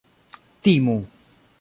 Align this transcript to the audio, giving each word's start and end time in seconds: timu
timu 0.63 0.97